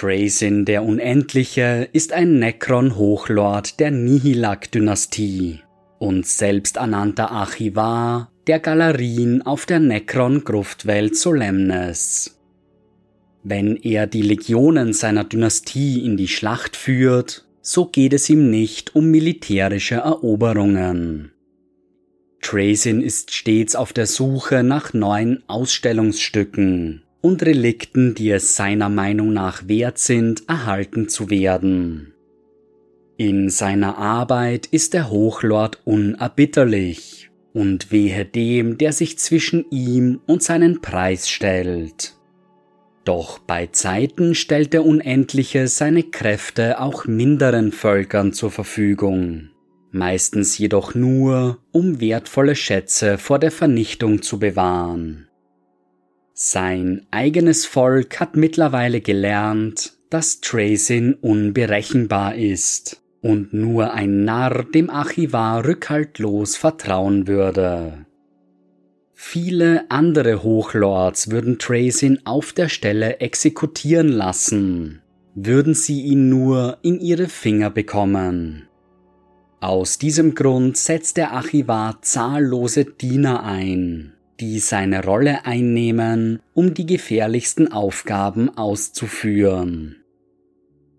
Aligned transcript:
Trazin 0.00 0.64
der 0.64 0.84
Unendliche 0.84 1.88
ist 1.92 2.12
ein 2.12 2.38
Necron-Hochlord 2.38 3.80
der 3.80 3.90
Nihilak-Dynastie 3.90 5.58
und 5.98 6.24
selbsternannter 6.24 7.32
Archivar 7.32 8.30
der 8.46 8.60
Galerien 8.60 9.42
auf 9.42 9.66
der 9.66 9.80
Necron-Gruftwelt 9.80 11.16
Solemnes. 11.16 12.38
Wenn 13.42 13.74
er 13.74 14.06
die 14.06 14.22
Legionen 14.22 14.92
seiner 14.92 15.24
Dynastie 15.24 16.04
in 16.04 16.16
die 16.16 16.28
Schlacht 16.28 16.76
führt, 16.76 17.48
so 17.60 17.86
geht 17.86 18.12
es 18.12 18.30
ihm 18.30 18.50
nicht 18.50 18.94
um 18.94 19.10
militärische 19.10 19.96
Eroberungen. 19.96 21.32
Trazin 22.40 23.02
ist 23.02 23.34
stets 23.34 23.74
auf 23.74 23.92
der 23.92 24.06
Suche 24.06 24.62
nach 24.62 24.92
neuen 24.92 25.42
Ausstellungsstücken 25.48 27.02
und 27.20 27.42
Relikten, 27.42 28.14
die 28.14 28.30
es 28.30 28.56
seiner 28.56 28.88
Meinung 28.88 29.32
nach 29.32 29.68
wert 29.68 29.98
sind, 29.98 30.48
erhalten 30.48 31.08
zu 31.08 31.30
werden. 31.30 32.14
In 33.16 33.50
seiner 33.50 33.98
Arbeit 33.98 34.66
ist 34.66 34.94
der 34.94 35.10
Hochlord 35.10 35.80
unerbitterlich 35.84 37.30
und 37.52 37.90
wehe 37.90 38.24
dem, 38.24 38.78
der 38.78 38.92
sich 38.92 39.18
zwischen 39.18 39.64
ihm 39.70 40.20
und 40.26 40.42
seinen 40.42 40.80
Preis 40.80 41.28
stellt. 41.28 42.14
Doch 43.04 43.38
bei 43.38 43.66
Zeiten 43.68 44.34
stellt 44.34 44.72
der 44.72 44.84
Unendliche 44.84 45.66
seine 45.66 46.02
Kräfte 46.02 46.80
auch 46.80 47.06
minderen 47.06 47.72
Völkern 47.72 48.32
zur 48.32 48.50
Verfügung, 48.50 49.48
meistens 49.90 50.58
jedoch 50.58 50.94
nur, 50.94 51.58
um 51.72 52.00
wertvolle 52.00 52.54
Schätze 52.54 53.18
vor 53.18 53.38
der 53.38 53.50
Vernichtung 53.50 54.22
zu 54.22 54.38
bewahren. 54.38 55.27
Sein 56.40 57.04
eigenes 57.10 57.66
Volk 57.66 58.20
hat 58.20 58.36
mittlerweile 58.36 59.00
gelernt, 59.00 59.94
dass 60.08 60.40
Tracin 60.40 61.14
unberechenbar 61.14 62.36
ist 62.36 63.02
und 63.20 63.52
nur 63.52 63.92
ein 63.92 64.24
Narr 64.24 64.62
dem 64.62 64.88
Archivar 64.88 65.64
rückhaltlos 65.64 66.56
vertrauen 66.56 67.26
würde. 67.26 68.06
Viele 69.14 69.90
andere 69.90 70.44
Hochlords 70.44 71.32
würden 71.32 71.58
Tracin 71.58 72.20
auf 72.24 72.52
der 72.52 72.68
Stelle 72.68 73.18
exekutieren 73.18 74.06
lassen, 74.06 75.02
würden 75.34 75.74
sie 75.74 76.02
ihn 76.02 76.28
nur 76.28 76.78
in 76.82 77.00
ihre 77.00 77.26
Finger 77.26 77.70
bekommen. 77.70 78.68
Aus 79.58 79.98
diesem 79.98 80.36
Grund 80.36 80.76
setzt 80.76 81.16
der 81.16 81.32
Archivar 81.32 82.00
zahllose 82.02 82.84
Diener 82.84 83.42
ein, 83.42 84.12
die 84.40 84.58
seine 84.58 85.04
Rolle 85.04 85.44
einnehmen, 85.44 86.40
um 86.54 86.74
die 86.74 86.86
gefährlichsten 86.86 87.72
Aufgaben 87.72 88.56
auszuführen. 88.56 89.96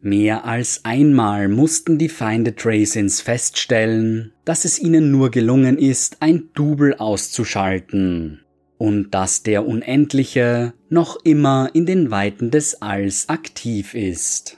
Mehr 0.01 0.45
als 0.45 0.85
einmal 0.85 1.49
mussten 1.49 1.97
die 1.97 2.07
Feinde 2.07 2.55
Tracins 2.55 3.19
feststellen, 3.19 4.31
dass 4.45 4.63
es 4.63 4.79
ihnen 4.79 5.11
nur 5.11 5.29
gelungen 5.29 5.77
ist, 5.77 6.17
ein 6.21 6.49
Double 6.53 6.95
auszuschalten 6.95 8.45
und 8.77 9.11
dass 9.11 9.43
der 9.43 9.67
Unendliche 9.67 10.73
noch 10.89 11.17
immer 11.25 11.69
in 11.73 11.85
den 11.85 12.11
Weiten 12.11 12.49
des 12.49 12.81
Alls 12.81 13.27
aktiv 13.27 13.93
ist. 13.93 14.57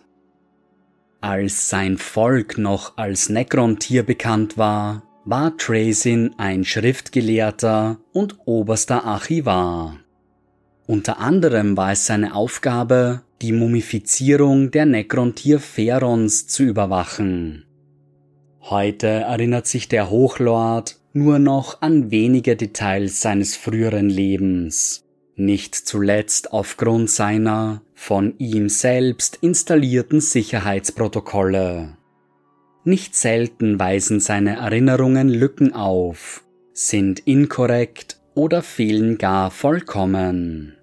Als 1.22 1.70
sein 1.70 1.98
Volk 1.98 2.59
noch 2.59 2.98
als 2.98 3.30
Necron-Tier 3.30 4.04
bekannt 4.04 4.58
war, 4.59 5.04
war 5.25 5.55
Tracin 5.58 6.33
ein 6.38 6.66
Schriftgelehrter 6.66 7.97
und 8.11 8.38
oberster 8.45 9.03
Archivar. 9.05 9.97
Unter 10.88 11.19
anderem 11.19 11.78
war 11.78 11.91
es 11.91 12.05
seine 12.05 12.33
Aufgabe, 12.33 13.22
die 13.41 13.52
Mumifizierung 13.52 14.72
der 14.72 14.86
Necrontier 14.86 15.59
Pharaons 15.59 16.47
zu 16.47 16.63
überwachen. 16.63 17.66
Heute 18.61 19.08
erinnert 19.08 19.67
sich 19.67 19.88
der 19.88 20.09
Hochlord 20.09 21.00
nur 21.13 21.39
noch 21.39 21.81
an 21.81 22.12
wenige 22.12 22.56
Details 22.56 23.22
seines 23.22 23.56
früheren 23.56 24.09
Lebens, 24.09 25.03
nicht 25.35 25.75
zuletzt 25.75 26.53
aufgrund 26.53 27.09
seiner 27.09 27.81
von 27.94 28.38
ihm 28.38 28.69
selbst 28.69 29.38
installierten 29.41 30.22
Sicherheitsprotokolle. 30.22 31.97
Nicht 32.84 33.16
selten 33.16 33.80
weisen 33.80 34.19
seine 34.19 34.56
Erinnerungen 34.56 35.30
Lücken 35.30 35.74
auf, 35.74 36.44
sind 36.74 37.19
inkorrekt 37.19 38.19
oder 38.34 38.64
fehlen 38.64 39.18
gar 39.18 39.52
vollkommen. 39.52 40.78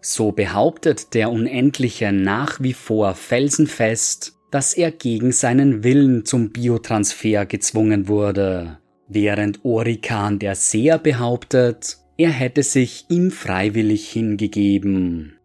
So 0.00 0.30
behauptet 0.30 1.14
der 1.14 1.30
Unendliche 1.30 2.12
nach 2.12 2.60
wie 2.60 2.72
vor 2.72 3.14
felsenfest, 3.14 4.34
dass 4.52 4.74
er 4.74 4.92
gegen 4.92 5.32
seinen 5.32 5.82
Willen 5.82 6.24
zum 6.24 6.50
Biotransfer 6.50 7.46
gezwungen 7.46 8.06
wurde, 8.06 8.78
während 9.08 9.64
Orikan 9.64 10.38
der 10.38 10.54
Seher 10.54 10.98
behauptet, 10.98 11.98
er 12.16 12.30
hätte 12.30 12.62
sich 12.62 13.06
ihm 13.08 13.30
freiwillig 13.30 14.08
hingegeben. 14.08 15.37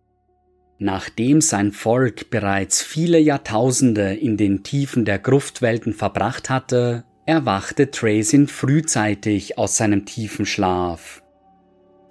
Nachdem 0.79 1.41
sein 1.41 1.71
Volk 1.71 2.29
bereits 2.29 2.81
viele 2.81 3.19
Jahrtausende 3.19 4.13
in 4.13 4.37
den 4.37 4.63
Tiefen 4.63 5.05
der 5.05 5.19
Gruftwelten 5.19 5.93
verbracht 5.93 6.49
hatte, 6.49 7.03
erwachte 7.25 7.91
Tracin 7.91 8.47
frühzeitig 8.47 9.57
aus 9.57 9.77
seinem 9.77 10.05
tiefen 10.05 10.45
Schlaf. 10.45 11.21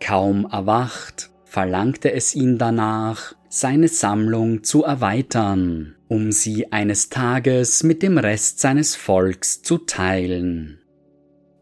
Kaum 0.01 0.47
erwacht, 0.51 1.31
verlangte 1.45 2.13
es 2.13 2.35
ihn 2.35 2.57
danach, 2.59 3.35
seine 3.49 3.89
Sammlung 3.89 4.65
zu 4.65 4.85
erweitern, 4.85 5.97
um 6.09 6.33
sie 6.33 6.73
eines 6.73 7.11
Tages 7.11 7.83
mit 7.83 8.03
dem 8.03 8.17
Rest 8.17 8.61
seines 8.61 8.97
Volks 8.97 9.63
zu 9.63 9.79
teilen. 9.79 10.79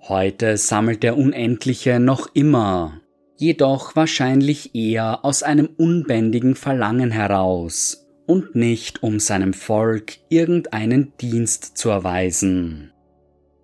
Heute 0.02 0.56
sammelt 0.56 1.02
der 1.02 1.16
Unendliche 1.16 1.98
noch 1.98 2.28
immer, 2.34 3.00
jedoch 3.40 3.96
wahrscheinlich 3.96 4.74
eher 4.74 5.24
aus 5.24 5.42
einem 5.42 5.70
unbändigen 5.78 6.54
Verlangen 6.54 7.10
heraus 7.10 8.06
und 8.26 8.54
nicht 8.54 9.02
um 9.02 9.18
seinem 9.18 9.54
Volk 9.54 10.18
irgendeinen 10.28 11.14
Dienst 11.20 11.78
zu 11.78 11.88
erweisen. 11.88 12.92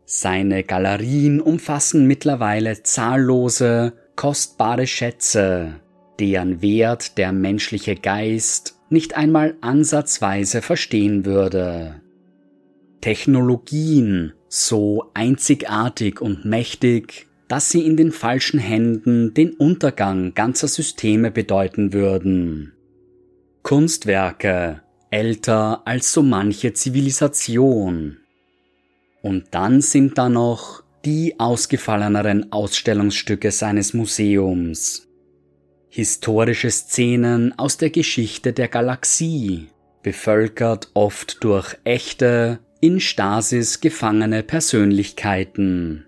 Seine 0.07 0.65
Galerien 0.65 1.41
umfassen 1.41 2.07
mittlerweile 2.07 2.83
zahllose, 2.83 3.93
kostbare 4.17 4.87
Schätze, 4.87 5.75
deren 6.19 6.63
Wert 6.63 7.19
der 7.19 7.33
menschliche 7.33 7.97
Geist 7.97 8.81
nicht 8.89 9.15
einmal 9.15 9.57
ansatzweise 9.61 10.63
verstehen 10.63 11.27
würde. 11.27 12.01
Technologien 13.03 14.33
so 14.49 15.11
einzigartig 15.13 16.21
und 16.21 16.45
mächtig, 16.47 17.27
dass 17.49 17.71
sie 17.71 17.85
in 17.85 17.97
den 17.97 18.13
falschen 18.13 18.59
Händen 18.59 19.35
den 19.35 19.53
Untergang 19.55 20.35
ganzer 20.35 20.69
Systeme 20.69 21.31
bedeuten 21.31 21.93
würden. 21.93 22.73
Kunstwerke 23.63 24.83
älter 25.11 25.83
als 25.87 26.13
so 26.13 26.23
manche 26.23 26.73
Zivilisation. 26.73 28.19
Und 29.23 29.47
dann 29.53 29.81
sind 29.81 30.19
da 30.19 30.29
noch 30.29 30.83
die 31.05 31.39
ausgefalleneren 31.39 32.53
Ausstellungsstücke 32.53 33.51
seines 33.53 33.95
Museums, 33.95 35.09
historische 35.89 36.71
Szenen 36.71 37.57
aus 37.59 37.77
der 37.77 37.91
Geschichte 37.91 38.53
der 38.53 38.69
Galaxie, 38.69 39.69
bevölkert 40.03 40.91
oft 40.95 41.43
durch 41.45 41.77
echte, 41.85 42.59
in 42.81 43.01
Stasis 43.01 43.81
gefangene 43.81 44.43
Persönlichkeiten. 44.43 46.06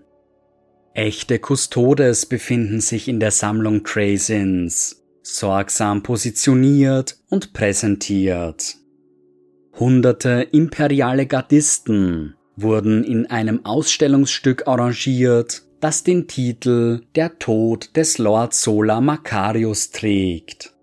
Echte 0.99 1.39
Kustodes 1.39 2.25
befinden 2.25 2.81
sich 2.81 3.07
in 3.07 3.21
der 3.21 3.31
Sammlung 3.31 3.85
Tracins, 3.85 5.01
sorgsam 5.23 6.03
positioniert 6.03 7.15
und 7.29 7.53
präsentiert. 7.53 8.75
Hunderte 9.79 10.45
imperiale 10.51 11.25
Gardisten 11.25 12.35
wurden 12.57 13.05
in 13.05 13.27
einem 13.27 13.63
Ausstellungsstück 13.63 14.67
arrangiert 14.67 15.61
das 15.79 16.03
den 16.03 16.27
Titel 16.27 17.03
Der 17.15 17.39
Tod 17.39 17.95
des 17.95 18.17
Lord 18.17 18.53
Sola 18.53 18.99
Macarius 18.99 19.91
trägt. 19.91 20.73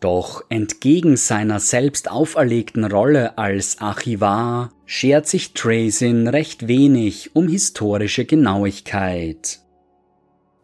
Doch 0.00 0.44
entgegen 0.48 1.18
seiner 1.18 1.60
selbst 1.60 2.10
auferlegten 2.10 2.84
Rolle 2.84 3.36
als 3.36 3.80
Archivar 3.80 4.72
schert 4.86 5.26
sich 5.26 5.52
Tracin 5.52 6.26
recht 6.26 6.66
wenig 6.68 7.36
um 7.36 7.48
historische 7.48 8.24
Genauigkeit. 8.24 9.60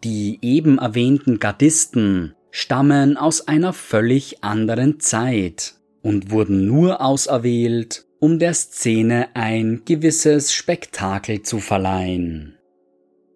Die 0.05 0.39
eben 0.41 0.79
erwähnten 0.79 1.39
Gardisten 1.39 2.35
stammen 2.51 3.19
aus 3.19 3.47
einer 3.47 3.75
völlig 3.75 4.43
anderen 4.43 5.01
Zeit 5.01 5.75
und 6.01 6.31
wurden 6.31 6.67
nur 6.67 7.03
auserwählt, 7.03 8.07
um 8.19 8.39
der 8.39 8.55
Szene 8.55 9.29
ein 9.35 9.83
gewisses 9.85 10.55
Spektakel 10.55 11.43
zu 11.43 11.59
verleihen. 11.59 12.56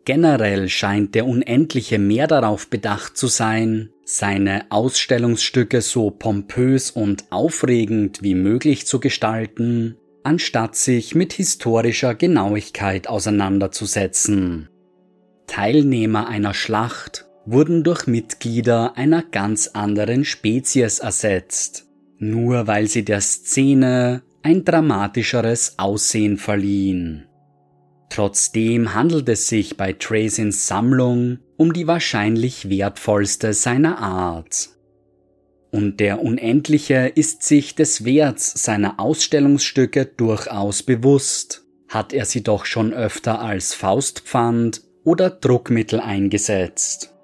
Generell 0.05 0.69
scheint 0.69 1.15
der 1.15 1.27
Unendliche 1.27 1.99
mehr 1.99 2.27
darauf 2.27 2.69
bedacht 2.69 3.17
zu 3.17 3.27
sein, 3.27 3.91
seine 4.05 4.71
Ausstellungsstücke 4.71 5.83
so 5.83 6.11
pompös 6.11 6.91
und 6.91 7.25
aufregend 7.31 8.23
wie 8.23 8.35
möglich 8.35 8.87
zu 8.87 8.99
gestalten, 8.99 9.97
anstatt 10.25 10.75
sich 10.75 11.15
mit 11.15 11.33
historischer 11.33 12.15
Genauigkeit 12.15 13.09
auseinanderzusetzen. 13.09 14.69
Teilnehmer 15.47 16.29
einer 16.29 16.55
Schlacht 16.55 17.27
wurden 17.45 17.85
durch 17.85 18.07
Mitglieder 18.07 18.97
einer 18.97 19.23
ganz 19.23 19.69
anderen 19.69 20.25
Spezies 20.25 20.99
ersetzt, 20.99 21.87
nur 22.19 22.67
weil 22.67 22.87
sie 22.87 23.05
der 23.05 23.21
Szene 23.21 24.23
ein 24.43 24.65
dramatischeres 24.65 25.75
Aussehen 25.79 26.37
verliehen. 26.37 27.27
Trotzdem 28.11 28.95
handelt 28.95 29.29
es 29.29 29.47
sich 29.47 29.77
bei 29.77 29.93
Tracins 29.93 30.67
Sammlung 30.67 31.39
um 31.57 31.73
die 31.73 31.87
wahrscheinlich 31.87 32.69
wertvollste 32.69 33.55
seiner 33.55 33.99
Art. 33.99 34.71
Und 35.71 36.01
der 36.01 36.21
Unendliche 36.21 37.13
ist 37.15 37.45
sich 37.45 37.77
des 37.77 38.05
Werts 38.05 38.65
seiner 38.65 38.99
Ausstellungsstücke 38.99 40.05
durchaus 40.05 40.83
bewusst, 40.83 41.65
hat 41.89 42.13
er 42.13 42.25
sie 42.25 42.43
doch 42.43 42.65
schon 42.65 42.93
öfter 42.93 43.41
als 43.41 43.75
Faustpfand 43.75 44.83
oder 45.05 45.31
Druckmittel 45.31 46.01
eingesetzt. 46.01 47.15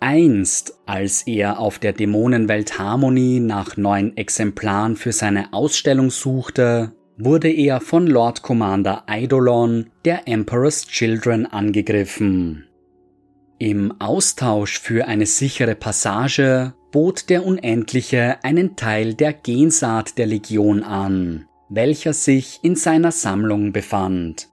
Einst, 0.00 0.74
als 0.84 1.22
er 1.26 1.58
auf 1.58 1.78
der 1.78 1.92
Dämonenwelt 1.92 2.78
Harmony 2.78 3.40
nach 3.40 3.76
neuen 3.76 4.16
Exemplaren 4.16 4.96
für 4.96 5.12
seine 5.12 5.52
Ausstellung 5.52 6.10
suchte, 6.10 6.92
wurde 7.18 7.50
er 7.50 7.80
von 7.80 8.06
Lord 8.06 8.42
Commander 8.42 9.04
Eidolon 9.06 9.90
der 10.04 10.26
Emperor's 10.26 10.86
Children 10.86 11.46
angegriffen. 11.46 12.66
Im 13.58 14.00
Austausch 14.00 14.80
für 14.80 15.06
eine 15.06 15.26
sichere 15.26 15.74
Passage 15.74 16.74
bot 16.90 17.30
der 17.30 17.46
Unendliche 17.46 18.42
einen 18.42 18.76
Teil 18.76 19.14
der 19.14 19.32
Gensaat 19.32 20.18
der 20.18 20.26
Legion 20.26 20.82
an, 20.82 21.46
welcher 21.68 22.12
sich 22.12 22.58
in 22.62 22.76
seiner 22.76 23.12
Sammlung 23.12 23.72
befand. 23.72 24.48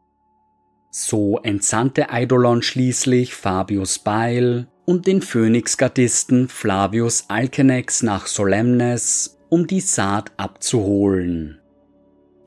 So 0.91 1.39
entsandte 1.39 2.11
Eidolon 2.11 2.61
schließlich 2.61 3.35
Fabius 3.35 3.99
Beil 3.99 4.67
und 4.85 5.05
den 5.05 5.21
Phönixgardisten 5.21 6.47
Flavius 6.47 7.25
Alkenex 7.27 8.01
nach 8.01 8.25
Solemnes, 8.25 9.37
um 9.49 9.67
die 9.67 9.81
Saat 9.81 10.31
abzuholen. 10.37 11.59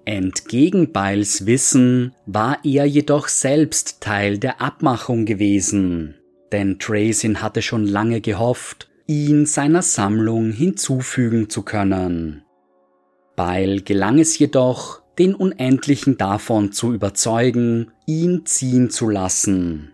Entgegen 0.04 0.92
Beils 0.92 1.46
Wissen 1.46 2.14
war 2.26 2.58
er 2.64 2.84
jedoch 2.86 3.28
selbst 3.28 4.00
Teil 4.00 4.38
der 4.38 4.60
Abmachung 4.60 5.26
gewesen, 5.26 6.16
denn 6.50 6.80
Tracin 6.80 7.40
hatte 7.40 7.62
schon 7.62 7.86
lange 7.86 8.20
gehofft, 8.20 8.90
ihn 9.06 9.46
seiner 9.46 9.82
Sammlung 9.82 10.50
hinzufügen 10.50 11.50
zu 11.50 11.62
können. 11.62 12.42
Beil 13.36 13.80
gelang 13.82 14.18
es 14.18 14.38
jedoch, 14.38 15.02
den 15.18 15.36
Unendlichen 15.36 16.18
davon 16.18 16.72
zu 16.72 16.92
überzeugen, 16.92 17.92
ihn 18.06 18.44
ziehen 18.44 18.90
zu 18.90 19.08
lassen. 19.08 19.92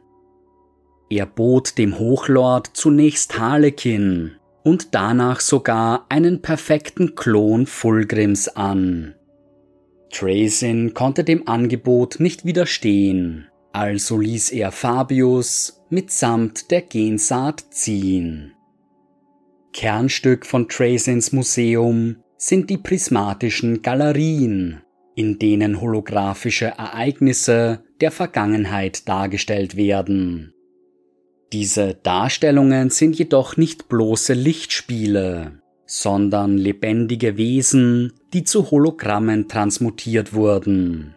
Er 1.11 1.27
bot 1.27 1.77
dem 1.77 1.99
Hochlord 1.99 2.71
zunächst 2.73 3.39
Harlekin 3.39 4.33
und 4.63 4.95
danach 4.95 5.41
sogar 5.41 6.07
einen 6.09 6.41
perfekten 6.41 7.15
Klon 7.15 7.67
Fulgrims 7.67 8.49
an. 8.49 9.15
Tracin 10.11 10.95
konnte 10.95 11.25
dem 11.25 11.47
Angebot 11.49 12.21
nicht 12.21 12.45
widerstehen, 12.45 13.49
also 13.73 14.19
ließ 14.19 14.51
er 14.51 14.73
Fabius 14.73 15.85
mitsamt 15.91 16.71
der 16.71 16.83
Gensaat 16.83 17.65
ziehen. 17.71 18.53
Kernstück 19.73 20.47
von 20.47 20.69
Tracins 20.69 21.33
Museum 21.33 22.17
sind 22.37 22.71
die 22.71 22.79
prismatischen 22.79 23.83
Galerien, 23.83 24.83
in 25.15 25.39
denen 25.39 25.81
holographische 25.81 26.67
Ereignisse 26.67 27.85
der 28.01 28.11
Vergangenheit 28.11 29.09
dargestellt 29.09 29.77
werden. 29.77 30.53
Diese 31.53 31.95
Darstellungen 31.95 32.91
sind 32.91 33.19
jedoch 33.19 33.57
nicht 33.57 33.89
bloße 33.89 34.35
Lichtspiele, 34.35 35.61
sondern 35.89 36.59
lebendige 36.59 37.39
Wesen, 37.39 38.13
die 38.35 38.45
zu 38.45 38.71
Hologrammen 38.71 39.49
transmutiert 39.49 40.35
wurden. 40.35 41.15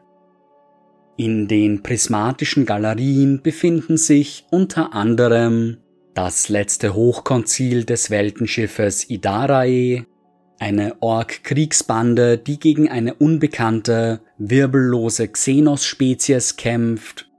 In 1.18 1.50
den 1.50 1.84
prismatischen 1.84 2.66
Galerien 2.66 3.42
befinden 3.44 3.98
sich 3.98 4.46
unter 4.50 4.94
anderem 4.94 5.78
das 6.14 6.48
letzte 6.48 6.96
Hochkonzil 6.96 7.84
des 7.84 8.10
Weltenschiffes 8.10 9.10
Idarae, 9.10 10.06
eine 10.58 10.96
Ork-Kriegsbande, 11.02 12.38
die 12.38 12.58
gegen 12.58 12.90
eine 12.90 13.16
unbekannte, 13.16 14.22
wirbellose 14.38 15.28
Xenos-Spezies 15.28 16.56
kämpft, 16.56 17.30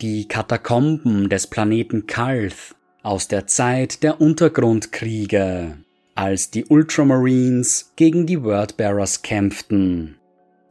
die 0.00 0.26
Katakomben 0.26 1.28
des 1.28 1.48
Planeten 1.48 2.06
Kalth 2.06 2.76
aus 3.02 3.28
der 3.28 3.46
Zeit 3.46 4.02
der 4.02 4.20
Untergrundkriege, 4.20 5.78
als 6.18 6.50
die 6.50 6.64
Ultramarines 6.64 7.92
gegen 7.94 8.26
die 8.26 8.42
Wordbearers 8.42 9.22
kämpften. 9.22 10.16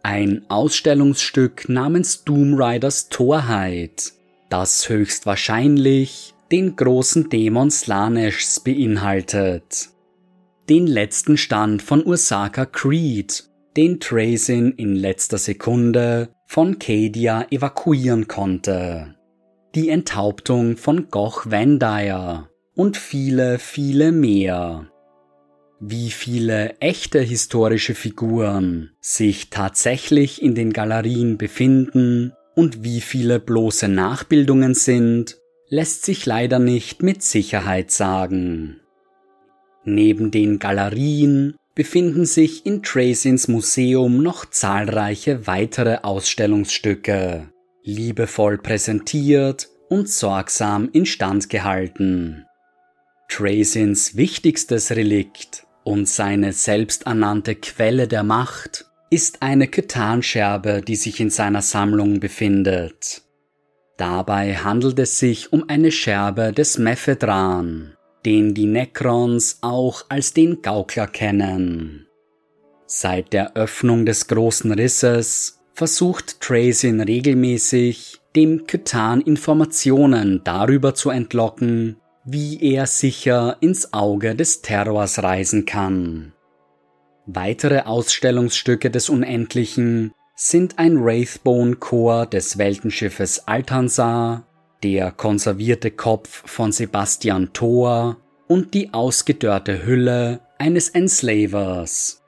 Ein 0.03 0.43
Ausstellungsstück 0.49 1.69
namens 1.69 2.25
Doom 2.25 2.61
Riders 2.61 3.07
Torheit, 3.07 4.11
das 4.49 4.89
höchstwahrscheinlich 4.89 6.33
den 6.51 6.75
großen 6.75 7.29
Dämon 7.29 7.71
Slaneshs 7.71 8.59
beinhaltet. 8.59 9.87
Den 10.67 10.85
letzten 10.85 11.37
Stand 11.37 11.81
von 11.81 12.05
Ursaka 12.05 12.65
Creed, 12.65 13.45
den 13.77 14.01
Tracin 14.01 14.73
in 14.73 14.95
letzter 14.95 15.37
Sekunde 15.37 16.27
von 16.45 16.77
Cadia 16.77 17.47
evakuieren 17.51 18.27
konnte. 18.27 19.15
Die 19.75 19.87
Enthauptung 19.87 20.75
von 20.75 21.07
Goch 21.09 21.45
Vandire 21.45 22.49
und 22.75 22.97
viele, 22.97 23.59
viele 23.59 24.11
mehr 24.11 24.89
wie 25.79 26.09
viele 26.09 26.75
echte 26.79 27.19
historische 27.19 27.93
Figuren 27.93 28.91
sich 28.99 29.49
tatsächlich 29.49 30.41
in 30.41 30.55
den 30.55 30.73
Galerien 30.73 31.37
befinden 31.37 32.33
und 32.55 32.83
wie 32.83 33.01
viele 33.01 33.39
bloße 33.39 33.87
Nachbildungen 33.87 34.73
sind, 34.73 35.37
lässt 35.69 36.05
sich 36.05 36.25
leider 36.25 36.57
nicht 36.57 37.03
mit 37.03 37.21
Sicherheit 37.21 37.91
sagen. 37.91 38.79
Neben 39.83 40.31
den 40.31 40.57
Galerien 40.57 41.55
befinden 41.75 42.25
sich 42.25 42.65
in 42.65 42.81
Tracins 42.81 43.47
Museum 43.47 44.23
noch 44.23 44.45
zahlreiche 44.45 45.45
weitere 45.45 45.99
Ausstellungsstücke, 46.01 47.49
liebevoll 47.83 48.57
präsentiert 48.57 49.69
und 49.89 50.09
sorgsam 50.09 50.89
instand 50.91 51.49
gehalten. 51.49 52.45
Tracins 53.29 54.15
wichtigstes 54.17 54.91
Relikt 54.91 55.66
und 55.87 56.09
seine 56.09 56.51
selbsternannte 56.51 57.55
Quelle 57.55 58.09
der 58.09 58.23
Macht 58.23 58.87
ist 59.09 59.41
eine 59.41 59.69
Ketanscherbe, 59.69 60.81
die 60.85 60.97
sich 60.97 61.21
in 61.21 61.29
seiner 61.29 61.61
Sammlung 61.61 62.19
befindet. 62.19 63.21
Dabei 63.95 64.55
handelt 64.57 64.99
es 64.99 65.17
sich 65.17 65.53
um 65.53 65.69
eine 65.69 65.93
Scherbe 65.93 66.51
des 66.51 66.77
Mephedran, 66.77 67.95
den 68.25 68.53
die 68.53 68.65
Necrons 68.65 69.59
auch 69.61 70.03
als 70.09 70.33
den 70.33 70.61
Gaukler 70.61 71.07
kennen. 71.07 72.05
Seit 72.85 73.31
der 73.31 73.55
Öffnung 73.55 74.05
des 74.05 74.27
großen 74.27 74.73
Risses 74.73 75.61
versucht 75.73 76.41
Tracin 76.41 76.99
regelmäßig, 76.99 78.19
dem 78.35 78.67
Ketan 78.67 79.21
Informationen 79.21 80.41
darüber 80.43 80.93
zu 80.95 81.11
entlocken, 81.11 81.95
wie 82.29 82.61
er 82.61 82.87
sicher 82.87 83.55
ins 83.61 83.93
Auge 83.93 84.35
des 84.35 84.61
Terrors 84.61 85.23
reisen 85.23 85.65
kann. 85.65 86.33
Weitere 87.25 87.79
Ausstellungsstücke 87.81 88.91
des 88.91 89.07
Unendlichen 89.07 90.11
sind 90.35 90.77
ein 90.77 91.03
Wraithbone 91.03 91.77
Chor 91.77 92.25
des 92.25 92.57
Weltenschiffes 92.57 93.47
Altansar, 93.47 94.45
der 94.83 95.11
konservierte 95.11 95.89
Kopf 95.89 96.43
von 96.45 96.73
Sebastian 96.73 97.53
Thor 97.53 98.17
und 98.47 98.73
die 98.73 98.93
ausgedörrte 98.93 99.85
Hülle 99.85 100.41
eines 100.57 100.89
Enslavers. 100.89 102.21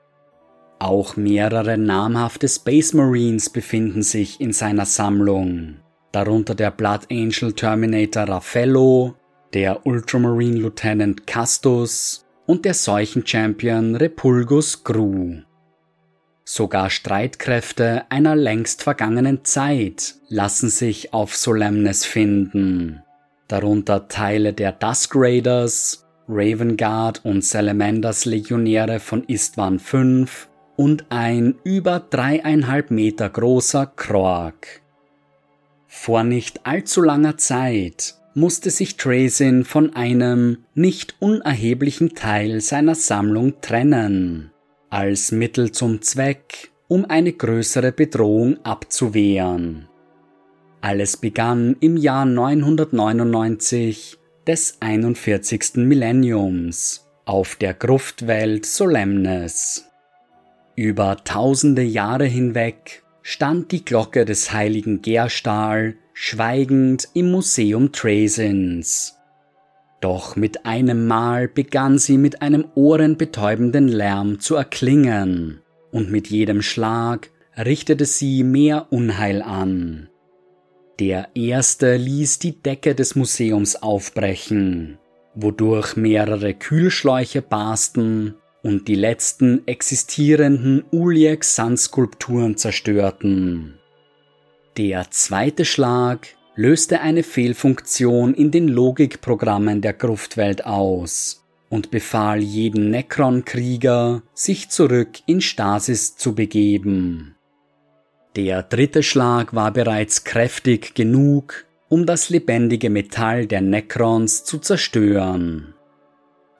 Auch 0.78 1.16
mehrere 1.16 1.76
namhafte 1.76 2.48
Space 2.48 2.94
Marines 2.94 3.50
befinden 3.50 4.02
sich 4.02 4.40
in 4.40 4.54
seiner 4.54 4.86
Sammlung, 4.86 5.76
darunter 6.10 6.54
der 6.54 6.70
Blood 6.70 7.02
Angel 7.10 7.52
Terminator 7.52 8.22
Raffaello, 8.24 9.14
der 9.52 9.84
Ultramarine 9.84 10.58
Lieutenant 10.58 11.26
Castus 11.26 12.24
und 12.46 12.64
der 12.64 12.74
Seuchen-Champion 12.74 13.96
Repulgus 13.96 14.84
Gru. 14.84 15.38
Sogar 16.44 16.90
Streitkräfte 16.90 18.04
einer 18.10 18.36
längst 18.36 18.82
vergangenen 18.82 19.44
Zeit 19.44 20.16
lassen 20.28 20.68
sich 20.68 21.12
auf 21.12 21.36
Solemnes 21.36 22.04
finden, 22.04 23.02
darunter 23.48 24.08
Teile 24.08 24.52
der 24.52 24.72
Dusk 24.72 25.12
Raiders, 25.14 26.06
Raven 26.28 26.76
Guard 26.76 27.24
und 27.24 27.44
Salamanders 27.44 28.24
Legionäre 28.24 29.00
von 29.00 29.24
Istvan 29.24 29.78
V 29.78 30.26
und 30.76 31.06
ein 31.10 31.56
über 31.64 32.00
dreieinhalb 32.00 32.90
Meter 32.90 33.28
großer 33.28 33.86
Kroak. 33.86 34.80
Vor 35.88 36.22
nicht 36.22 36.66
allzu 36.66 37.02
langer 37.02 37.36
Zeit 37.36 38.19
musste 38.34 38.70
sich 38.70 38.96
Trazin 38.96 39.64
von 39.64 39.94
einem 39.96 40.58
nicht 40.74 41.16
unerheblichen 41.18 42.14
Teil 42.14 42.60
seiner 42.60 42.94
Sammlung 42.94 43.60
trennen, 43.60 44.50
als 44.88 45.32
Mittel 45.32 45.72
zum 45.72 46.02
Zweck, 46.02 46.70
um 46.88 47.04
eine 47.04 47.32
größere 47.32 47.92
Bedrohung 47.92 48.64
abzuwehren. 48.64 49.88
Alles 50.80 51.16
begann 51.16 51.76
im 51.80 51.96
Jahr 51.96 52.24
999 52.24 54.18
des 54.46 54.78
41. 54.80 55.76
Millenniums 55.76 57.06
auf 57.26 57.56
der 57.56 57.74
Gruftwelt 57.74 58.64
Solemnes. 58.64 59.86
Über 60.74 61.16
tausende 61.22 61.82
Jahre 61.82 62.24
hinweg 62.24 63.02
stand 63.22 63.72
die 63.72 63.84
Glocke 63.84 64.24
des 64.24 64.52
heiligen 64.52 65.02
Gerstahl 65.02 65.94
schweigend 66.12 67.08
im 67.14 67.30
Museum 67.30 67.92
Trazins. 67.92 69.16
Doch 70.00 70.36
mit 70.36 70.64
einem 70.64 71.06
Mal 71.06 71.48
begann 71.48 71.98
sie 71.98 72.16
mit 72.16 72.42
einem 72.42 72.64
ohrenbetäubenden 72.74 73.88
Lärm 73.88 74.40
zu 74.40 74.54
erklingen, 74.54 75.60
und 75.90 76.10
mit 76.10 76.28
jedem 76.28 76.62
Schlag 76.62 77.30
richtete 77.56 78.06
sie 78.06 78.42
mehr 78.42 78.86
Unheil 78.90 79.42
an. 79.42 80.08
Der 80.98 81.28
erste 81.34 81.96
ließ 81.96 82.38
die 82.38 82.62
Decke 82.62 82.94
des 82.94 83.14
Museums 83.14 83.76
aufbrechen, 83.76 84.98
wodurch 85.34 85.96
mehrere 85.96 86.54
Kühlschläuche 86.54 87.42
barsten 87.42 88.34
und 88.62 88.88
die 88.88 88.94
letzten 88.94 89.66
existierenden 89.66 90.84
Uliek-Sandskulpturen 90.92 92.56
zerstörten. 92.56 93.78
Der 94.76 95.10
zweite 95.10 95.64
Schlag 95.64 96.28
löste 96.54 97.00
eine 97.00 97.22
Fehlfunktion 97.22 98.34
in 98.34 98.50
den 98.50 98.68
Logikprogrammen 98.68 99.80
der 99.80 99.94
Gruftwelt 99.94 100.66
aus 100.66 101.44
und 101.68 101.90
befahl 101.90 102.40
jedem 102.40 102.90
Necron-Krieger, 102.90 104.22
sich 104.34 104.68
zurück 104.68 105.20
in 105.26 105.40
Stasis 105.40 106.16
zu 106.16 106.34
begeben. 106.34 107.36
Der 108.36 108.62
dritte 108.62 109.02
Schlag 109.02 109.54
war 109.54 109.72
bereits 109.72 110.24
kräftig 110.24 110.94
genug, 110.94 111.64
um 111.88 112.06
das 112.06 112.28
lebendige 112.28 112.90
Metall 112.90 113.46
der 113.46 113.60
Necrons 113.60 114.44
zu 114.44 114.58
zerstören. 114.58 115.74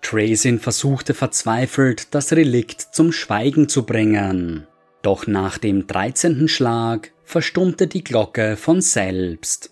Trazin 0.02 0.59
versuchte 0.59 1.14
verzweifelt, 1.14 2.14
das 2.14 2.33
Relikt 2.33 2.80
zum 2.80 3.12
Schweigen 3.12 3.69
zu 3.69 3.85
bringen, 3.85 4.66
doch 5.02 5.26
nach 5.26 5.59
dem 5.59 5.87
dreizehnten 5.87 6.49
Schlag 6.49 7.12
verstummte 7.25 7.87
die 7.87 8.04
Glocke 8.04 8.57
von 8.57 8.80
selbst. 8.80 9.71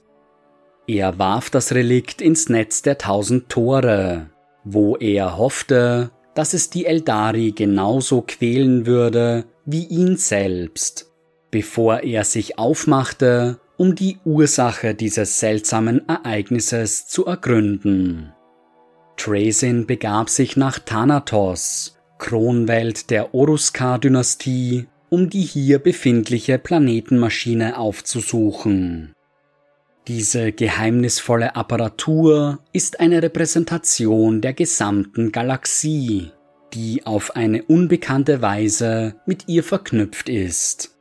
Er 0.87 1.19
warf 1.19 1.51
das 1.51 1.73
Relikt 1.73 2.23
ins 2.23 2.49
Netz 2.49 2.83
der 2.83 2.99
tausend 2.99 3.49
Tore, 3.49 4.31
wo 4.65 4.97
er 4.97 5.37
hoffte, 5.37 6.11
dass 6.35 6.55
es 6.55 6.71
die 6.71 6.87
Eldari 6.87 7.53
genauso 7.53 8.23
quälen 8.23 8.87
würde 8.87 9.45
wie 9.65 9.85
ihn 9.85 10.17
selbst, 10.17 11.11
bevor 11.51 12.05
er 12.05 12.25
sich 12.25 12.59
aufmachte, 12.59 13.61
um 13.77 13.95
die 13.95 14.19
Ursache 14.25 14.95
dieses 14.95 15.41
seltsamen 15.41 16.09
Ereignisses 16.09 17.07
zu 17.07 17.27
ergründen. 17.27 18.33
Trazin 19.19 19.87
begab 19.87 20.31
sich 20.31 20.57
nach 20.57 20.79
Thanatos, 20.79 21.99
Kronwelt 22.19 23.11
der 23.11 23.35
Oruskar-Dynastie, 23.35 24.87
um 25.11 25.29
die 25.29 25.43
hier 25.43 25.79
befindliche 25.79 26.59
Planetenmaschine 26.59 27.79
aufzusuchen. 27.79 29.13
Diese 30.07 30.53
geheimnisvolle 30.53 31.55
Apparatur 31.55 32.61
ist 32.73 33.01
eine 33.01 33.23
Repräsentation 33.23 34.41
der 34.41 34.55
gesamten 34.55 35.33
Galaxie, 35.33 36.31
die 36.73 37.05
auf 37.05 37.37
eine 37.37 37.63
unbekannte 37.65 38.41
Weise 38.41 39.17
mit 39.27 39.49
ihr 39.49 39.65
verknüpft 39.65 40.29
ist. 40.29 40.95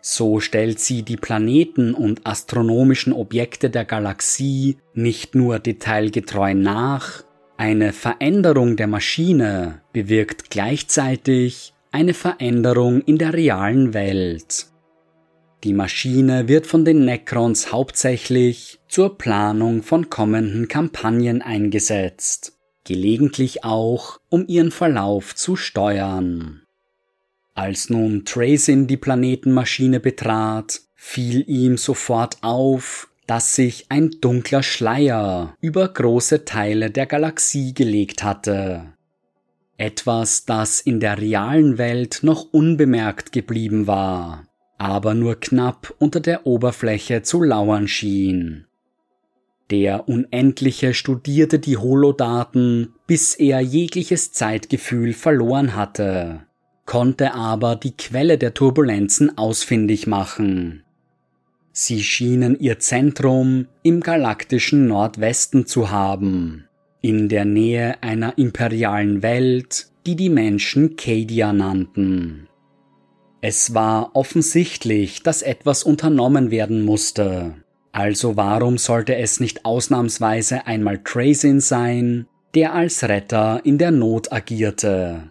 So 0.00 0.40
stellt 0.40 0.80
sie 0.80 1.02
die 1.02 1.16
Planeten 1.16 1.94
und 1.94 2.26
astronomischen 2.26 3.12
Objekte 3.12 3.70
der 3.70 3.84
Galaxie 3.84 4.78
nicht 4.94 5.34
nur 5.34 5.58
detailgetreu 5.58 6.54
nach, 6.54 7.22
eine 7.56 7.92
Veränderung 7.92 8.76
der 8.76 8.86
Maschine 8.86 9.82
bewirkt 9.92 10.50
gleichzeitig 10.50 11.74
eine 11.90 12.14
Veränderung 12.14 13.02
in 13.02 13.18
der 13.18 13.34
realen 13.34 13.94
Welt. 13.94 14.66
Die 15.64 15.74
Maschine 15.74 16.48
wird 16.48 16.66
von 16.66 16.84
den 16.84 17.04
Necrons 17.04 17.70
hauptsächlich 17.70 18.80
zur 18.88 19.16
Planung 19.16 19.82
von 19.82 20.10
kommenden 20.10 20.66
Kampagnen 20.66 21.40
eingesetzt, 21.40 22.58
gelegentlich 22.84 23.62
auch, 23.62 24.18
um 24.28 24.44
ihren 24.48 24.72
Verlauf 24.72 25.36
zu 25.36 25.54
steuern. 25.54 26.62
Als 27.54 27.90
nun 27.90 28.24
Tracin 28.24 28.86
die 28.88 28.96
Planetenmaschine 28.96 30.00
betrat, 30.00 30.80
fiel 30.96 31.44
ihm 31.46 31.76
sofort 31.76 32.38
auf, 32.40 33.11
dass 33.26 33.54
sich 33.54 33.86
ein 33.88 34.10
dunkler 34.20 34.62
Schleier 34.62 35.56
über 35.60 35.88
große 35.88 36.44
Teile 36.44 36.90
der 36.90 37.06
Galaxie 37.06 37.72
gelegt 37.72 38.22
hatte. 38.22 38.92
Etwas, 39.76 40.44
das 40.44 40.80
in 40.80 41.00
der 41.00 41.18
realen 41.18 41.78
Welt 41.78 42.20
noch 42.22 42.52
unbemerkt 42.52 43.32
geblieben 43.32 43.86
war, 43.86 44.46
aber 44.78 45.14
nur 45.14 45.40
knapp 45.40 45.94
unter 45.98 46.20
der 46.20 46.46
Oberfläche 46.46 47.22
zu 47.22 47.42
lauern 47.42 47.88
schien. 47.88 48.66
Der 49.70 50.08
Unendliche 50.08 50.92
studierte 50.92 51.58
die 51.58 51.78
Holodaten, 51.78 52.94
bis 53.06 53.34
er 53.34 53.60
jegliches 53.60 54.32
Zeitgefühl 54.32 55.14
verloren 55.14 55.74
hatte, 55.74 56.42
konnte 56.84 57.32
aber 57.32 57.76
die 57.76 57.96
Quelle 57.96 58.36
der 58.36 58.54
Turbulenzen 58.54 59.38
ausfindig 59.38 60.06
machen. 60.06 60.82
Sie 61.72 62.02
schienen 62.02 62.58
ihr 62.58 62.78
Zentrum 62.78 63.66
im 63.82 64.00
galaktischen 64.00 64.86
Nordwesten 64.86 65.66
zu 65.66 65.90
haben, 65.90 66.68
in 67.00 67.30
der 67.30 67.46
Nähe 67.46 68.02
einer 68.02 68.36
imperialen 68.36 69.22
Welt, 69.22 69.86
die 70.06 70.14
die 70.14 70.28
Menschen 70.28 70.96
Cadia 70.96 71.52
nannten. 71.54 72.48
Es 73.40 73.74
war 73.74 74.10
offensichtlich, 74.14 75.22
dass 75.22 75.42
etwas 75.42 75.82
unternommen 75.82 76.50
werden 76.50 76.84
musste. 76.84 77.54
Also 77.90 78.36
warum 78.36 78.78
sollte 78.78 79.16
es 79.16 79.40
nicht 79.40 79.64
ausnahmsweise 79.64 80.66
einmal 80.66 80.98
Trazin 81.02 81.60
sein, 81.60 82.26
der 82.54 82.74
als 82.74 83.02
Retter 83.02 83.60
in 83.64 83.78
der 83.78 83.90
Not 83.90 84.30
agierte? 84.30 85.30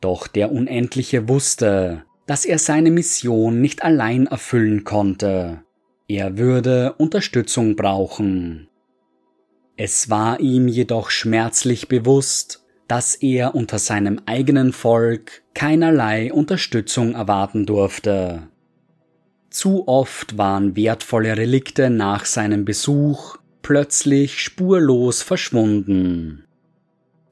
Doch 0.00 0.28
der 0.28 0.52
Unendliche 0.52 1.28
wusste, 1.28 2.04
dass 2.30 2.44
er 2.44 2.60
seine 2.60 2.92
Mission 2.92 3.60
nicht 3.60 3.82
allein 3.82 4.28
erfüllen 4.28 4.84
konnte. 4.84 5.64
Er 6.06 6.38
würde 6.38 6.92
Unterstützung 6.92 7.74
brauchen. 7.74 8.68
Es 9.76 10.10
war 10.10 10.38
ihm 10.38 10.68
jedoch 10.68 11.10
schmerzlich 11.10 11.88
bewusst, 11.88 12.64
dass 12.86 13.16
er 13.16 13.56
unter 13.56 13.80
seinem 13.80 14.20
eigenen 14.26 14.72
Volk 14.72 15.42
keinerlei 15.54 16.32
Unterstützung 16.32 17.14
erwarten 17.14 17.66
durfte. 17.66 18.46
Zu 19.50 19.88
oft 19.88 20.38
waren 20.38 20.76
wertvolle 20.76 21.36
Relikte 21.36 21.90
nach 21.90 22.26
seinem 22.26 22.64
Besuch 22.64 23.38
plötzlich 23.60 24.40
spurlos 24.40 25.22
verschwunden. 25.22 26.44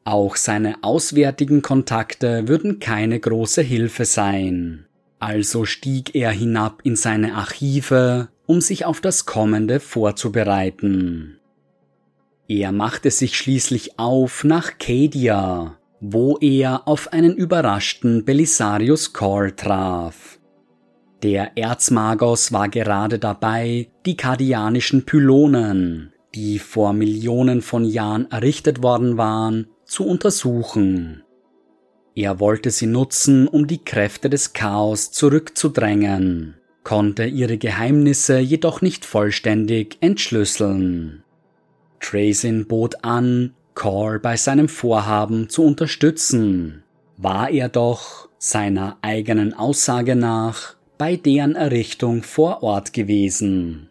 Auch 0.02 0.34
seine 0.34 0.82
auswärtigen 0.82 1.62
Kontakte 1.62 2.48
würden 2.48 2.80
keine 2.80 3.20
große 3.20 3.62
Hilfe 3.62 4.04
sein. 4.04 4.86
Also 5.18 5.64
stieg 5.64 6.14
er 6.14 6.30
hinab 6.30 6.80
in 6.84 6.96
seine 6.96 7.34
Archive, 7.34 8.28
um 8.46 8.60
sich 8.60 8.84
auf 8.84 9.00
das 9.00 9.26
Kommende 9.26 9.80
vorzubereiten. 9.80 11.38
Er 12.48 12.72
machte 12.72 13.10
sich 13.10 13.36
schließlich 13.36 13.98
auf 13.98 14.42
nach 14.44 14.78
Cadia, 14.78 15.76
wo 16.00 16.38
er 16.38 16.88
auf 16.88 17.12
einen 17.12 17.36
überraschten 17.36 18.24
Belisarius 18.24 19.12
Call 19.12 19.52
traf. 19.52 20.38
Der 21.22 21.58
Erzmagos 21.58 22.52
war 22.52 22.68
gerade 22.68 23.18
dabei, 23.18 23.90
die 24.06 24.16
kardianischen 24.16 25.04
Pylonen, 25.04 26.14
die 26.34 26.60
vor 26.60 26.92
Millionen 26.92 27.60
von 27.60 27.84
Jahren 27.84 28.30
errichtet 28.30 28.82
worden 28.82 29.18
waren, 29.18 29.66
zu 29.84 30.06
untersuchen. 30.06 31.24
Er 32.18 32.40
wollte 32.40 32.72
sie 32.72 32.88
nutzen, 32.88 33.46
um 33.46 33.68
die 33.68 33.78
Kräfte 33.78 34.28
des 34.28 34.52
Chaos 34.52 35.12
zurückzudrängen, 35.12 36.56
konnte 36.82 37.26
ihre 37.26 37.58
Geheimnisse 37.58 38.40
jedoch 38.40 38.82
nicht 38.82 39.04
vollständig 39.04 39.98
entschlüsseln. 40.00 41.22
Tracin 42.00 42.66
bot 42.66 43.04
an, 43.04 43.54
Call 43.76 44.18
bei 44.18 44.36
seinem 44.36 44.68
Vorhaben 44.68 45.48
zu 45.48 45.62
unterstützen, 45.62 46.82
war 47.18 47.50
er 47.50 47.68
doch 47.68 48.28
seiner 48.36 48.96
eigenen 49.00 49.54
Aussage 49.54 50.16
nach 50.16 50.74
bei 50.98 51.14
deren 51.14 51.54
Errichtung 51.54 52.24
vor 52.24 52.64
Ort 52.64 52.92
gewesen. 52.92 53.90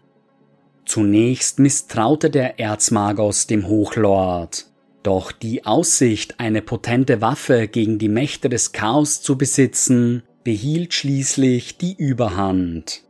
Zunächst 0.85 1.59
misstraute 1.59 2.29
der 2.29 2.59
Erzmagos 2.59 3.47
dem 3.47 3.69
Hochlord, 3.69 4.65
doch 5.07 5.31
die 5.31 5.65
Aussicht, 5.65 6.37
eine 6.37 6.61
potente 6.61 7.21
Waffe 7.21 7.69
gegen 7.69 7.97
die 7.97 8.09
Mächte 8.09 8.49
des 8.49 8.73
Chaos 8.73 9.21
zu 9.21 9.37
besitzen, 9.37 10.23
behielt 10.43 10.93
schließlich 10.93 11.77
die 11.77 11.95
Überhand. 11.95 13.03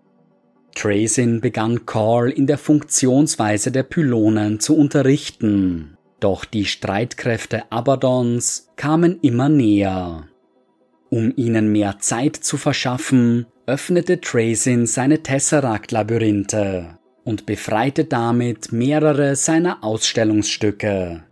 Tracin 0.75 1.41
begann 1.41 1.87
Call 1.87 2.29
in 2.29 2.45
der 2.45 2.59
Funktionsweise 2.59 3.71
der 3.71 3.81
Pylonen 3.81 4.59
zu 4.59 4.77
unterrichten, 4.77 5.97
doch 6.19 6.45
die 6.45 6.65
Streitkräfte 6.65 7.71
Abadons 7.71 8.69
kamen 8.75 9.19
immer 9.21 9.49
näher. 9.49 10.27
Um 11.09 11.33
ihnen 11.35 11.71
mehr 11.71 11.97
Zeit 11.97 12.35
zu 12.35 12.57
verschaffen, 12.57 13.47
öffnete 13.65 14.21
Tracin 14.21 14.85
seine 14.85 15.23
Tesseract-Labyrinthe 15.23 16.99
und 17.23 17.47
befreite 17.47 18.05
damit 18.05 18.71
mehrere 18.71 19.35
seiner 19.35 19.83
Ausstellungsstücke. 19.83 21.23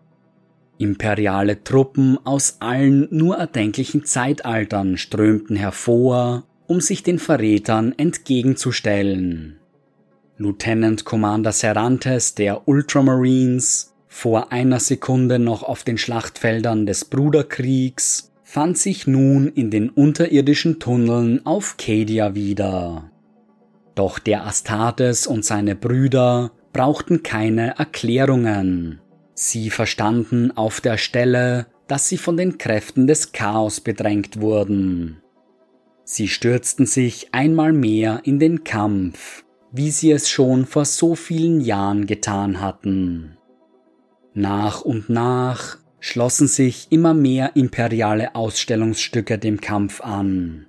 Imperiale 0.77 1.63
Truppen 1.63 2.17
aus 2.25 2.57
allen 2.59 3.07
nur 3.11 3.37
erdenklichen 3.37 4.05
Zeitaltern 4.05 4.97
strömten 4.97 5.55
hervor 5.55 6.43
um 6.67 6.81
sich 6.81 7.03
den 7.03 7.19
Verrätern 7.19 7.93
entgegenzustellen. 7.97 9.57
Lieutenant 10.37 11.05
Commander 11.05 11.51
Cervantes 11.51 12.35
der 12.35 12.67
Ultramarines, 12.67 13.93
vor 14.07 14.51
einer 14.51 14.79
Sekunde 14.79 15.39
noch 15.39 15.63
auf 15.63 15.83
den 15.83 15.97
Schlachtfeldern 15.97 16.85
des 16.85 17.05
Bruderkriegs, 17.05 18.31
fand 18.43 18.77
sich 18.77 19.07
nun 19.07 19.47
in 19.47 19.71
den 19.71 19.89
unterirdischen 19.89 20.79
Tunneln 20.79 21.45
auf 21.45 21.77
Cadia 21.77 22.35
wieder. 22.35 23.11
Doch 23.95 24.19
der 24.19 24.45
Astartes 24.45 25.27
und 25.27 25.45
seine 25.45 25.75
Brüder 25.75 26.51
brauchten 26.73 27.23
keine 27.23 27.77
Erklärungen. 27.77 28.99
Sie 29.35 29.69
verstanden 29.69 30.55
auf 30.55 30.79
der 30.79 30.97
Stelle, 30.97 31.67
dass 31.87 32.07
sie 32.07 32.17
von 32.17 32.37
den 32.37 32.57
Kräften 32.57 33.05
des 33.05 33.33
Chaos 33.33 33.81
bedrängt 33.81 34.39
wurden. 34.39 35.21
Sie 36.05 36.29
stürzten 36.29 36.85
sich 36.85 37.33
einmal 37.33 37.73
mehr 37.73 38.21
in 38.23 38.39
den 38.39 38.63
Kampf, 38.63 39.43
wie 39.71 39.91
sie 39.91 40.11
es 40.11 40.29
schon 40.29 40.65
vor 40.65 40.85
so 40.85 41.15
vielen 41.15 41.59
Jahren 41.59 42.07
getan 42.07 42.61
hatten. 42.61 43.37
Nach 44.33 44.81
und 44.81 45.09
nach 45.09 45.77
schlossen 45.99 46.47
sich 46.47 46.87
immer 46.91 47.13
mehr 47.13 47.55
imperiale 47.55 48.35
Ausstellungsstücke 48.35 49.37
dem 49.37 49.59
Kampf 49.59 50.01
an. 50.01 50.67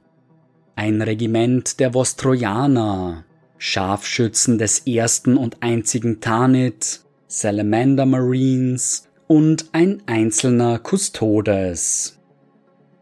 Ein 0.75 1.03
Regiment 1.03 1.79
der 1.79 1.95
Vostrojaner, 1.95 3.25
Scharfschützen 3.59 4.59
des 4.59 4.81
ersten 4.87 5.37
und 5.37 5.63
einzigen 5.63 6.21
Tanit, 6.21 7.06
Salamander 7.29 8.07
Marines 8.07 9.09
und 9.27 9.67
ein 9.73 10.01
einzelner 10.07 10.79
Custodes. 10.79 12.21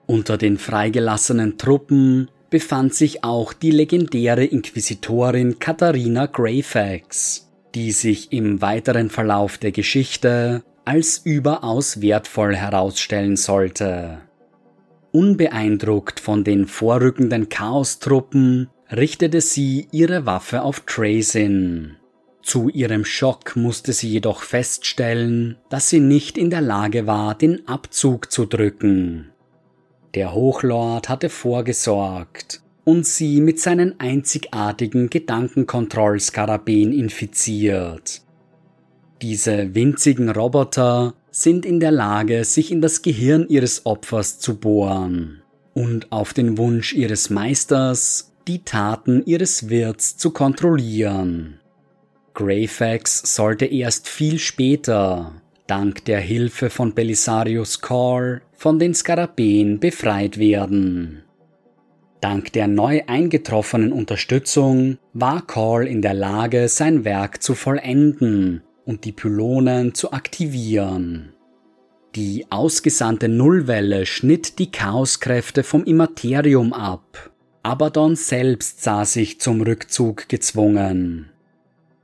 Unter 0.06 0.38
den 0.38 0.56
freigelassenen 0.56 1.58
Truppen 1.58 2.30
befand 2.48 2.94
sich 2.94 3.22
auch 3.22 3.52
die 3.52 3.70
legendäre 3.70 4.44
Inquisitorin 4.44 5.58
Katharina 5.58 6.24
Greyfax, 6.24 7.50
die 7.74 7.92
sich 7.92 8.32
im 8.32 8.62
weiteren 8.62 9.10
Verlauf 9.10 9.58
der 9.58 9.72
Geschichte 9.72 10.62
als 10.86 11.18
überaus 11.18 12.00
wertvoll 12.00 12.56
herausstellen 12.56 13.36
sollte. 13.36 14.20
Unbeeindruckt 15.12 16.18
von 16.18 16.44
den 16.44 16.66
vorrückenden 16.66 17.50
Chaostruppen 17.50 18.70
richtete 18.90 19.40
sie 19.42 19.86
ihre 19.92 20.24
Waffe 20.24 20.62
auf 20.62 20.80
Tracin. 20.80 21.96
Zu 22.44 22.68
ihrem 22.68 23.06
Schock 23.06 23.56
musste 23.56 23.94
sie 23.94 24.10
jedoch 24.10 24.42
feststellen, 24.42 25.56
dass 25.70 25.88
sie 25.88 25.98
nicht 25.98 26.36
in 26.36 26.50
der 26.50 26.60
Lage 26.60 27.06
war, 27.06 27.34
den 27.34 27.66
Abzug 27.66 28.30
zu 28.30 28.44
drücken. 28.44 29.30
Der 30.14 30.34
Hochlord 30.34 31.08
hatte 31.08 31.30
vorgesorgt 31.30 32.60
und 32.84 33.06
sie 33.06 33.40
mit 33.40 33.60
seinen 33.60 33.98
einzigartigen 33.98 35.08
Gedankenkontrollskarabäen 35.08 36.92
infiziert. 36.92 38.20
Diese 39.22 39.74
winzigen 39.74 40.28
Roboter 40.28 41.14
sind 41.30 41.64
in 41.64 41.80
der 41.80 41.92
Lage, 41.92 42.44
sich 42.44 42.70
in 42.70 42.82
das 42.82 43.00
Gehirn 43.00 43.48
ihres 43.48 43.86
Opfers 43.86 44.38
zu 44.38 44.56
bohren 44.56 45.40
und 45.72 46.12
auf 46.12 46.34
den 46.34 46.58
Wunsch 46.58 46.92
ihres 46.92 47.30
Meisters 47.30 48.32
die 48.46 48.64
Taten 48.64 49.24
ihres 49.24 49.70
Wirts 49.70 50.18
zu 50.18 50.30
kontrollieren. 50.30 51.58
Greyfax 52.34 53.34
sollte 53.34 53.64
erst 53.64 54.08
viel 54.08 54.40
später, 54.40 55.40
dank 55.68 56.04
der 56.04 56.20
Hilfe 56.20 56.68
von 56.68 56.92
Belisarius 56.92 57.80
Call, 57.80 58.42
von 58.52 58.80
den 58.80 58.92
Skarabäen 58.92 59.78
befreit 59.78 60.38
werden. 60.38 61.22
Dank 62.20 62.52
der 62.52 62.66
neu 62.66 63.02
eingetroffenen 63.06 63.92
Unterstützung 63.92 64.98
war 65.12 65.46
Call 65.46 65.86
in 65.86 66.02
der 66.02 66.14
Lage, 66.14 66.68
sein 66.68 67.04
Werk 67.04 67.42
zu 67.42 67.54
vollenden 67.54 68.62
und 68.84 69.04
die 69.04 69.12
Pylonen 69.12 69.94
zu 69.94 70.12
aktivieren. 70.12 71.34
Die 72.16 72.46
ausgesandte 72.50 73.28
Nullwelle 73.28 74.06
schnitt 74.06 74.58
die 74.58 74.72
Chaoskräfte 74.72 75.62
vom 75.62 75.84
Immaterium 75.84 76.72
ab. 76.72 77.30
Abaddon 77.62 78.16
selbst 78.16 78.82
sah 78.82 79.04
sich 79.04 79.40
zum 79.40 79.60
Rückzug 79.60 80.28
gezwungen. 80.28 81.30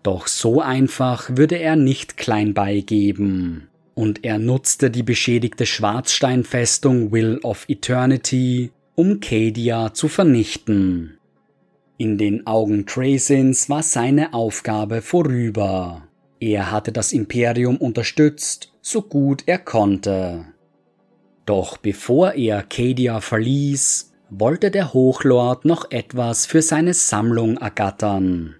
Doch 0.02 0.26
so 0.26 0.60
einfach 0.60 1.30
würde 1.36 1.56
er 1.56 1.76
nicht 1.76 2.16
klein 2.16 2.54
beigeben 2.54 3.70
und 4.00 4.24
er 4.24 4.38
nutzte 4.38 4.90
die 4.90 5.02
beschädigte 5.02 5.66
Schwarzsteinfestung 5.66 7.12
Will 7.12 7.38
of 7.42 7.66
Eternity, 7.68 8.72
um 8.94 9.20
Cadia 9.20 9.92
zu 9.92 10.08
vernichten. 10.08 11.18
In 11.98 12.16
den 12.16 12.46
Augen 12.46 12.86
Tracins 12.86 13.68
war 13.68 13.82
seine 13.82 14.32
Aufgabe 14.32 15.02
vorüber. 15.02 16.08
Er 16.40 16.70
hatte 16.70 16.92
das 16.92 17.12
Imperium 17.12 17.76
unterstützt, 17.76 18.72
so 18.80 19.02
gut 19.02 19.42
er 19.44 19.58
konnte. 19.58 20.46
Doch 21.44 21.76
bevor 21.76 22.32
er 22.32 22.62
Cadia 22.62 23.20
verließ, 23.20 24.14
wollte 24.30 24.70
der 24.70 24.94
Hochlord 24.94 25.66
noch 25.66 25.90
etwas 25.90 26.46
für 26.46 26.62
seine 26.62 26.94
Sammlung 26.94 27.58
ergattern. 27.58 28.56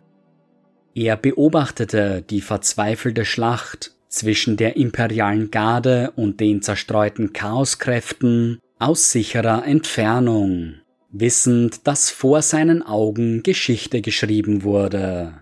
Er 0.95 1.17
beobachtete 1.17 2.23
die 2.29 2.41
verzweifelte 2.41 3.25
Schlacht 3.25 3.93
zwischen 4.09 4.57
der 4.57 4.77
imperialen 4.77 5.51
Garde 5.51 6.13
und 6.17 6.41
den 6.41 6.63
zerstreuten 6.63 7.33
Chaoskräften 7.33 8.59
aus 8.79 9.13
sicherer 9.13 9.65
Entfernung, 9.65 10.75
wissend, 11.13 11.87
dass 11.87 12.11
vor 12.11 12.43
seinen 12.43 12.83
Augen 12.83 13.43
Geschichte 13.43 14.01
geschrieben 14.01 14.65
wurde. 14.65 15.35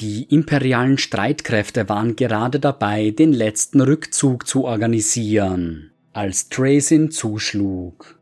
Die 0.00 0.24
imperialen 0.24 0.98
Streitkräfte 0.98 1.88
waren 1.88 2.16
gerade 2.16 2.60
dabei, 2.60 3.10
den 3.10 3.32
letzten 3.32 3.80
Rückzug 3.80 4.46
zu 4.46 4.64
organisieren, 4.64 5.90
als 6.12 6.48
Tracin 6.48 7.10
zuschlug. 7.10 8.18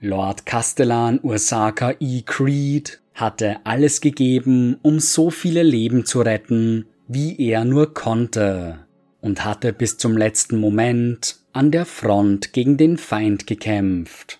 Lord 0.00 0.46
Castellan 0.46 1.18
Ursaka 1.22 1.94
E. 1.98 2.22
Creed 2.22 3.00
hatte 3.20 3.56
alles 3.64 4.00
gegeben, 4.00 4.78
um 4.82 5.00
so 5.00 5.30
viele 5.30 5.62
Leben 5.62 6.04
zu 6.04 6.20
retten, 6.20 6.86
wie 7.06 7.38
er 7.40 7.64
nur 7.64 7.94
konnte, 7.94 8.86
und 9.20 9.44
hatte 9.44 9.72
bis 9.72 9.98
zum 9.98 10.16
letzten 10.16 10.58
Moment 10.58 11.36
an 11.52 11.70
der 11.70 11.86
Front 11.86 12.52
gegen 12.52 12.76
den 12.76 12.96
Feind 12.96 13.46
gekämpft. 13.46 14.38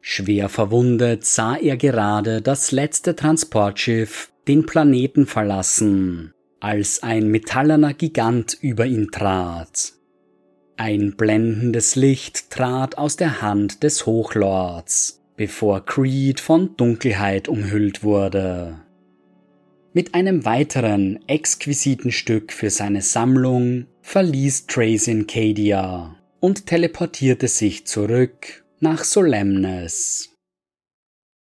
Schwer 0.00 0.48
verwundet 0.48 1.24
sah 1.24 1.56
er 1.56 1.76
gerade 1.76 2.42
das 2.42 2.72
letzte 2.72 3.16
Transportschiff 3.16 4.32
den 4.48 4.66
Planeten 4.66 5.26
verlassen, 5.26 6.32
als 6.60 7.02
ein 7.02 7.28
metallerner 7.28 7.94
Gigant 7.94 8.56
über 8.60 8.86
ihn 8.86 9.10
trat. 9.10 9.92
Ein 10.76 11.14
blendendes 11.16 11.94
Licht 11.94 12.50
trat 12.50 12.98
aus 12.98 13.16
der 13.16 13.42
Hand 13.42 13.82
des 13.84 14.06
Hochlords, 14.06 15.21
bevor 15.36 15.84
Creed 15.84 16.40
von 16.40 16.76
Dunkelheit 16.76 17.48
umhüllt 17.48 18.02
wurde. 18.02 18.80
Mit 19.92 20.14
einem 20.14 20.44
weiteren 20.44 21.20
exquisiten 21.28 22.12
Stück 22.12 22.52
für 22.52 22.70
seine 22.70 23.02
Sammlung 23.02 23.86
verließ 24.00 24.66
Tracin 24.66 25.26
Cadia 25.26 26.16
und 26.40 26.66
teleportierte 26.66 27.48
sich 27.48 27.86
zurück 27.86 28.64
nach 28.80 29.04
Solemnes. 29.04 30.31